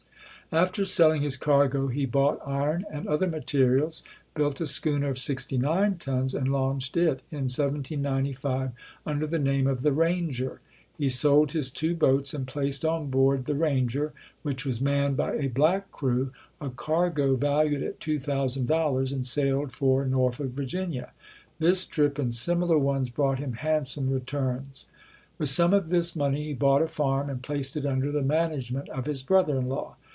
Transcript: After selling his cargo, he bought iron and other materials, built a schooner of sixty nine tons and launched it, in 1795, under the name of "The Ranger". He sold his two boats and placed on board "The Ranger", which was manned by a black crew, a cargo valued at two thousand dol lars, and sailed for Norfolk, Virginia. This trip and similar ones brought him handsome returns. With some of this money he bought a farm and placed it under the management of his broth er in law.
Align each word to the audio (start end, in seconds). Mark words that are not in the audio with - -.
After 0.53 0.83
selling 0.83 1.21
his 1.21 1.37
cargo, 1.37 1.87
he 1.87 2.05
bought 2.05 2.45
iron 2.45 2.83
and 2.91 3.07
other 3.07 3.25
materials, 3.25 4.03
built 4.35 4.59
a 4.59 4.65
schooner 4.65 5.07
of 5.07 5.17
sixty 5.17 5.57
nine 5.57 5.95
tons 5.97 6.35
and 6.35 6.45
launched 6.45 6.97
it, 6.97 7.21
in 7.31 7.43
1795, 7.47 8.71
under 9.05 9.25
the 9.25 9.39
name 9.39 9.65
of 9.65 9.81
"The 9.81 9.93
Ranger". 9.93 10.59
He 10.97 11.07
sold 11.07 11.53
his 11.53 11.69
two 11.71 11.95
boats 11.95 12.33
and 12.33 12.45
placed 12.45 12.83
on 12.83 13.09
board 13.09 13.45
"The 13.45 13.55
Ranger", 13.55 14.11
which 14.41 14.65
was 14.65 14.81
manned 14.81 15.15
by 15.15 15.35
a 15.35 15.47
black 15.47 15.89
crew, 15.89 16.33
a 16.59 16.69
cargo 16.69 17.37
valued 17.37 17.81
at 17.81 18.01
two 18.01 18.19
thousand 18.19 18.67
dol 18.67 18.95
lars, 18.95 19.13
and 19.13 19.25
sailed 19.25 19.71
for 19.71 20.05
Norfolk, 20.05 20.49
Virginia. 20.49 21.11
This 21.59 21.85
trip 21.85 22.19
and 22.19 22.33
similar 22.33 22.77
ones 22.77 23.09
brought 23.09 23.39
him 23.39 23.53
handsome 23.53 24.09
returns. 24.09 24.89
With 25.37 25.47
some 25.47 25.73
of 25.73 25.87
this 25.91 26.13
money 26.13 26.43
he 26.43 26.53
bought 26.53 26.81
a 26.81 26.89
farm 26.89 27.29
and 27.29 27.41
placed 27.41 27.77
it 27.77 27.85
under 27.85 28.11
the 28.11 28.21
management 28.21 28.89
of 28.89 29.05
his 29.05 29.23
broth 29.23 29.47
er 29.47 29.57
in 29.57 29.69
law. 29.69 29.95